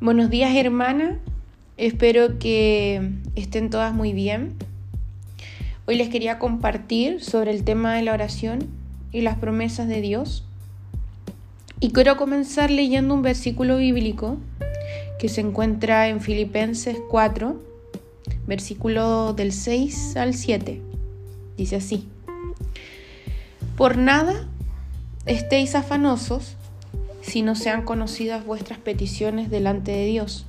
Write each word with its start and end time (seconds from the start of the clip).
Buenos 0.00 0.30
días 0.30 0.54
hermana, 0.54 1.18
espero 1.76 2.38
que 2.38 3.10
estén 3.34 3.68
todas 3.68 3.92
muy 3.92 4.12
bien. 4.12 4.54
Hoy 5.88 5.96
les 5.96 6.08
quería 6.08 6.38
compartir 6.38 7.20
sobre 7.20 7.50
el 7.50 7.64
tema 7.64 7.96
de 7.96 8.02
la 8.02 8.12
oración 8.12 8.68
y 9.10 9.22
las 9.22 9.38
promesas 9.38 9.88
de 9.88 10.00
Dios. 10.00 10.44
Y 11.80 11.90
quiero 11.90 12.16
comenzar 12.16 12.70
leyendo 12.70 13.12
un 13.12 13.22
versículo 13.22 13.78
bíblico 13.78 14.38
que 15.18 15.28
se 15.28 15.40
encuentra 15.40 16.06
en 16.06 16.20
Filipenses 16.20 16.98
4, 17.10 17.60
versículo 18.46 19.32
del 19.32 19.50
6 19.52 20.16
al 20.16 20.34
7. 20.34 20.80
Dice 21.56 21.74
así, 21.74 22.06
Por 23.76 23.96
nada 23.96 24.46
estéis 25.26 25.74
afanosos 25.74 26.56
si 27.28 27.42
no 27.42 27.54
sean 27.54 27.82
conocidas 27.82 28.44
vuestras 28.46 28.78
peticiones 28.78 29.50
delante 29.50 29.92
de 29.92 30.06
Dios, 30.06 30.46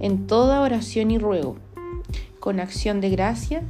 en 0.00 0.26
toda 0.26 0.60
oración 0.60 1.10
y 1.10 1.18
ruego, 1.18 1.56
con 2.40 2.58
acción 2.58 3.00
de 3.00 3.10
gracia, 3.10 3.62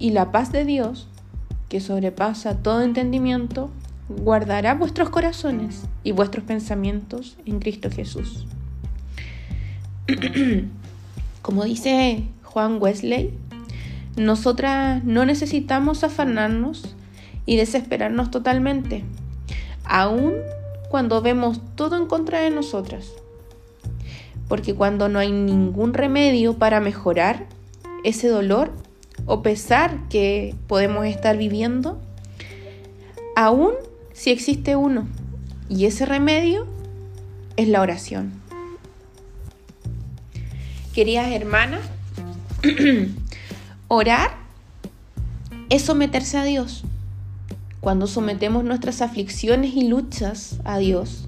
y 0.00 0.10
la 0.10 0.32
paz 0.32 0.50
de 0.50 0.64
Dios, 0.64 1.08
que 1.68 1.80
sobrepasa 1.80 2.56
todo 2.56 2.82
entendimiento, 2.82 3.70
guardará 4.08 4.74
vuestros 4.74 5.10
corazones 5.10 5.82
y 6.02 6.12
vuestros 6.12 6.44
pensamientos 6.44 7.36
en 7.46 7.60
Cristo 7.60 7.88
Jesús. 7.90 8.46
Como 11.42 11.64
dice 11.64 12.24
Juan 12.42 12.78
Wesley, 12.80 13.34
nosotras 14.16 15.04
no 15.04 15.24
necesitamos 15.24 16.02
afanarnos 16.02 16.94
y 17.46 17.56
desesperarnos 17.56 18.30
totalmente 18.30 19.04
aun 19.88 20.34
cuando 20.88 21.20
vemos 21.20 21.60
todo 21.74 21.96
en 21.96 22.06
contra 22.06 22.40
de 22.40 22.50
nosotras. 22.50 23.12
Porque 24.48 24.74
cuando 24.74 25.08
no 25.08 25.18
hay 25.18 25.32
ningún 25.32 25.94
remedio 25.94 26.58
para 26.58 26.80
mejorar 26.80 27.46
ese 28.04 28.28
dolor 28.28 28.70
o 29.26 29.42
pesar 29.42 30.08
que 30.08 30.54
podemos 30.66 31.06
estar 31.06 31.36
viviendo, 31.36 32.00
aún 33.36 33.72
si 34.12 34.30
existe 34.30 34.76
uno, 34.76 35.06
y 35.68 35.84
ese 35.84 36.06
remedio 36.06 36.66
es 37.56 37.68
la 37.68 37.82
oración. 37.82 38.32
Queridas 40.94 41.30
hermanas, 41.30 41.80
orar 43.88 44.32
es 45.68 45.82
someterse 45.82 46.38
a 46.38 46.44
Dios. 46.44 46.84
Cuando 47.88 48.06
sometemos 48.06 48.64
nuestras 48.64 49.00
aflicciones 49.00 49.74
y 49.74 49.88
luchas 49.88 50.58
a 50.64 50.76
Dios, 50.76 51.26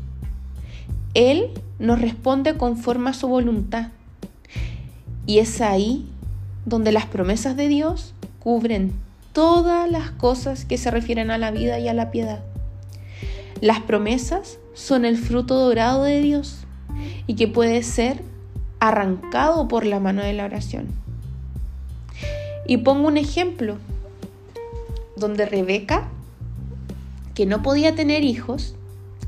Él 1.15 1.53
nos 1.79 2.03
responde 2.03 2.59
conforme 2.59 3.09
a 3.09 3.15
su 3.15 3.29
voluntad. 3.29 3.89
Y 5.25 5.39
es 5.39 5.63
ahí 5.63 6.07
donde 6.67 6.93
las 6.93 7.07
promesas 7.07 7.57
de 7.57 7.69
Dios 7.69 8.13
cubren 8.41 8.93
todas 9.33 9.91
las 9.91 10.11
cosas 10.11 10.67
que 10.67 10.77
se 10.77 10.91
refieren 10.91 11.31
a 11.31 11.39
la 11.39 11.51
vida 11.51 11.79
y 11.79 11.89
a 11.89 11.95
la 11.95 12.11
piedad. 12.11 12.41
Las 13.63 13.81
promesas 13.81 14.59
son 14.75 15.07
el 15.07 15.17
fruto 15.17 15.55
dorado 15.55 16.03
de 16.03 16.21
Dios 16.21 16.67
y 17.27 17.37
que 17.37 17.49
puede 17.49 17.83
ser 17.83 18.23
arrancado 18.81 19.67
por 19.67 19.87
la 19.87 19.99
mano 19.99 20.23
de 20.23 20.35
la 20.35 20.45
oración. 20.45 20.89
Y 22.67 22.77
pongo 22.77 23.09
un 23.09 23.17
ejemplo 23.17 23.79
donde 25.17 25.47
Rebeca 25.47 26.07
que 27.41 27.47
no 27.47 27.63
podía 27.63 27.95
tener 27.95 28.23
hijos, 28.23 28.75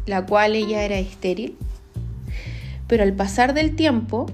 la 0.04 0.26
cual 0.26 0.54
ella 0.54 0.82
era 0.84 0.98
estéril, 0.98 1.56
pero 2.86 3.04
al 3.04 3.14
pasar 3.14 3.54
del 3.54 3.74
tiempo, 3.74 4.26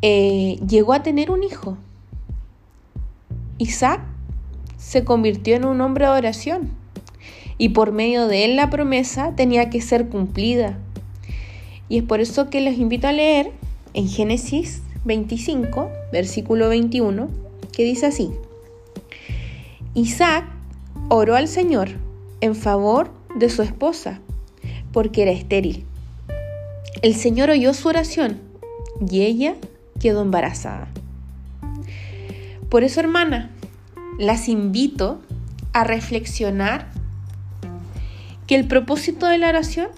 eh, 0.00 0.58
llegó 0.66 0.94
a 0.94 1.02
tener 1.02 1.30
un 1.30 1.42
hijo. 1.42 1.76
Isaac 3.58 4.00
se 4.78 5.04
convirtió 5.04 5.56
en 5.56 5.66
un 5.66 5.82
hombre 5.82 6.06
de 6.06 6.12
oración 6.12 6.70
y 7.58 7.68
por 7.68 7.92
medio 7.92 8.28
de 8.28 8.46
él 8.46 8.56
la 8.56 8.70
promesa 8.70 9.36
tenía 9.36 9.68
que 9.68 9.82
ser 9.82 10.08
cumplida. 10.08 10.78
Y 11.90 11.98
es 11.98 12.04
por 12.04 12.22
eso 12.22 12.48
que 12.48 12.62
les 12.62 12.78
invito 12.78 13.08
a 13.08 13.12
leer 13.12 13.52
en 13.92 14.08
Génesis 14.08 14.80
25, 15.04 15.90
versículo 16.12 16.70
21, 16.70 17.28
que 17.74 17.84
dice 17.84 18.06
así. 18.06 18.30
Isaac 19.94 20.44
oró 21.08 21.34
al 21.34 21.48
Señor 21.48 21.88
en 22.40 22.54
favor 22.54 23.10
de 23.34 23.50
su 23.50 23.62
esposa, 23.62 24.20
porque 24.92 25.22
era 25.22 25.32
estéril. 25.32 25.84
El 27.02 27.16
Señor 27.16 27.50
oyó 27.50 27.74
su 27.74 27.88
oración 27.88 28.38
y 29.10 29.22
ella 29.22 29.56
quedó 29.98 30.22
embarazada. 30.22 30.86
Por 32.68 32.84
eso, 32.84 33.00
hermana, 33.00 33.50
las 34.16 34.48
invito 34.48 35.20
a 35.72 35.82
reflexionar 35.82 36.86
que 38.46 38.54
el 38.54 38.68
propósito 38.68 39.26
de 39.26 39.38
la 39.38 39.48
oración 39.48 39.88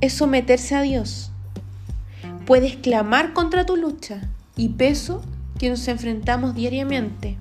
es 0.00 0.12
someterse 0.12 0.74
a 0.74 0.82
Dios. 0.82 1.30
Puedes 2.46 2.76
clamar 2.76 3.32
contra 3.32 3.64
tu 3.64 3.76
lucha 3.76 4.22
y 4.56 4.70
peso 4.70 5.22
que 5.56 5.68
nos 5.70 5.86
enfrentamos 5.86 6.56
diariamente 6.56 7.36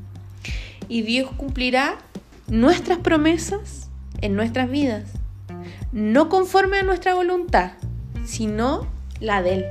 y 0.90 1.04
Dios 1.04 1.32
cumplirá 1.38 2.00
nuestras 2.48 2.98
promesas 2.98 3.90
en 4.22 4.36
nuestras 4.36 4.70
vidas, 4.70 5.12
no 5.94 6.28
conforme 6.28 6.80
a 6.80 6.84
nuestra 6.84 7.14
voluntad, 7.14 7.74
sino 8.26 8.88
la 9.22 9.42
de 9.42 9.54
Él. 9.54 9.66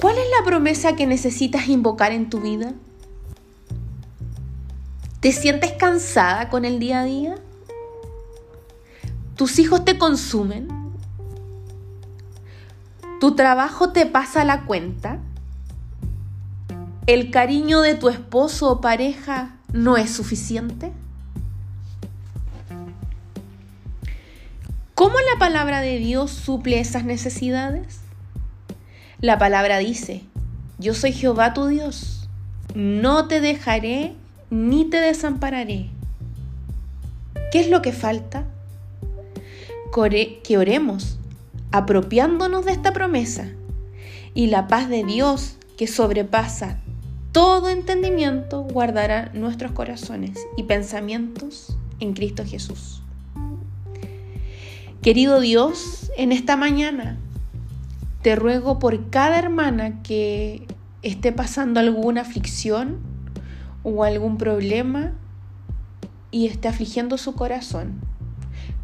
¿Cuál 0.00 0.16
es 0.18 0.24
la 0.38 0.44
promesa 0.44 0.96
que 0.96 1.06
necesitas 1.06 1.68
invocar 1.68 2.12
en 2.12 2.28
tu 2.28 2.40
vida? 2.40 2.72
¿Te 5.20 5.30
sientes 5.32 5.72
cansada 5.72 6.48
con 6.48 6.64
el 6.64 6.80
día 6.80 7.00
a 7.00 7.04
día? 7.04 7.34
¿Tus 9.36 9.58
hijos 9.58 9.84
te 9.84 9.98
consumen? 9.98 10.68
¿Tu 13.20 13.36
trabajo 13.36 13.90
te 13.90 14.06
pasa 14.06 14.44
la 14.44 14.64
cuenta? 14.64 15.20
¿El 17.10 17.32
cariño 17.32 17.80
de 17.80 17.96
tu 17.96 18.08
esposo 18.08 18.70
o 18.70 18.80
pareja 18.80 19.56
no 19.72 19.96
es 19.96 20.10
suficiente? 20.10 20.92
¿Cómo 24.94 25.16
la 25.18 25.36
palabra 25.40 25.80
de 25.80 25.98
Dios 25.98 26.30
suple 26.30 26.78
esas 26.78 27.02
necesidades? 27.04 27.98
La 29.20 29.38
palabra 29.38 29.78
dice, 29.78 30.22
yo 30.78 30.94
soy 30.94 31.12
Jehová 31.12 31.52
tu 31.52 31.66
Dios, 31.66 32.28
no 32.76 33.26
te 33.26 33.40
dejaré 33.40 34.14
ni 34.50 34.84
te 34.84 35.00
desampararé. 35.00 35.90
¿Qué 37.50 37.58
es 37.58 37.70
lo 37.70 37.82
que 37.82 37.90
falta? 37.90 38.44
Que 39.92 40.58
oremos, 40.58 41.18
apropiándonos 41.72 42.64
de 42.66 42.70
esta 42.70 42.92
promesa, 42.92 43.48
y 44.32 44.46
la 44.46 44.68
paz 44.68 44.88
de 44.88 45.02
Dios 45.02 45.56
que 45.76 45.88
sobrepasa 45.88 46.78
todo 47.32 47.68
entendimiento 47.68 48.62
guardará 48.62 49.30
nuestros 49.34 49.72
corazones 49.72 50.38
y 50.56 50.64
pensamientos 50.64 51.76
en 52.00 52.12
Cristo 52.12 52.44
Jesús. 52.44 53.02
Querido 55.00 55.40
Dios, 55.40 56.10
en 56.16 56.32
esta 56.32 56.56
mañana 56.56 57.18
te 58.22 58.36
ruego 58.36 58.78
por 58.78 59.10
cada 59.10 59.38
hermana 59.38 60.02
que 60.02 60.66
esté 61.02 61.32
pasando 61.32 61.80
alguna 61.80 62.22
aflicción 62.22 62.98
o 63.82 64.04
algún 64.04 64.36
problema 64.36 65.12
y 66.30 66.46
esté 66.46 66.68
afligiendo 66.68 67.16
su 67.16 67.34
corazón. 67.34 68.00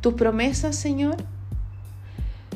Tus 0.00 0.14
promesas, 0.14 0.76
Señor, 0.76 1.16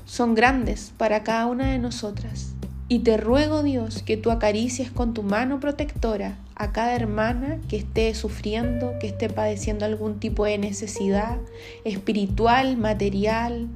son 0.05 0.35
grandes 0.35 0.93
para 0.97 1.23
cada 1.23 1.47
una 1.47 1.70
de 1.70 1.79
nosotras 1.79 2.55
y 2.91 2.99
te 2.99 3.17
ruego, 3.17 3.63
Dios, 3.63 4.03
que 4.03 4.17
tú 4.17 4.33
acaricies 4.33 4.91
con 4.91 5.15
tu 5.15 5.23
mano 5.23 5.61
protectora 5.61 6.37
a 6.57 6.73
cada 6.73 6.97
hermana 6.97 7.61
que 7.69 7.77
esté 7.77 8.13
sufriendo, 8.17 8.95
que 8.99 9.07
esté 9.07 9.31
padeciendo 9.31 9.85
algún 9.85 10.19
tipo 10.19 10.45
de 10.45 10.59
necesidad 10.59 11.39
espiritual, 11.85 12.77
material 12.77 13.69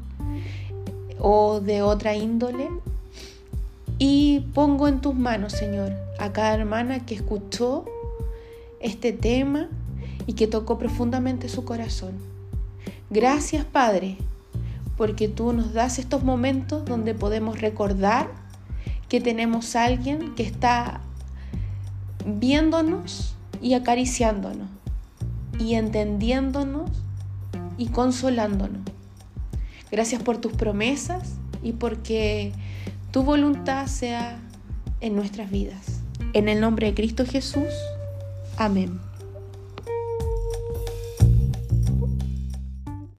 o 1.21 1.61
de 1.61 1.81
otra 1.81 2.17
índole. 2.17 2.69
Y 4.01 4.41
pongo 4.53 4.89
en 4.89 5.01
tus 5.01 5.15
manos, 5.15 5.53
Señor, 5.53 5.93
a 6.19 6.33
cada 6.33 6.53
hermana 6.53 7.07
que 7.07 7.15
escuchó 7.15 7.85
este 8.81 9.13
tema 9.13 9.69
y 10.27 10.33
que 10.33 10.49
tocó 10.49 10.77
profundamente 10.77 11.49
su 11.49 11.65
corazón. 11.65 12.15
Gracias, 13.11 13.65
Padre, 13.65 14.17
porque 14.97 15.29
tú 15.29 15.53
nos 15.53 15.73
das 15.73 16.01
estos 16.01 16.25
momentos 16.25 16.85
donde 16.85 17.15
podemos 17.15 17.61
recordar 17.61 18.44
que 19.15 19.21
tenemos 19.21 19.77
a 19.77 19.85
alguien 19.85 20.35
que 20.35 20.43
está 20.43 21.01
viéndonos 22.27 23.37
y 23.63 23.75
acariciándonos 23.75 24.67
y 25.57 25.75
entendiéndonos 25.75 26.91
y 27.79 27.91
consolándonos. 27.91 28.83
Gracias 29.93 30.21
por 30.21 30.39
tus 30.39 30.51
promesas 30.55 31.35
y 31.63 31.75
porque 31.75 32.51
tu 33.13 33.23
voluntad 33.23 33.87
sea 33.87 34.37
en 35.01 35.15
nuestras 35.15 35.49
vidas. 35.49 36.01
En 36.33 36.49
el 36.49 36.61
nombre 36.61 36.89
de 36.89 36.95
Cristo 36.95 37.25
Jesús. 37.25 37.73
Amén. 38.57 38.99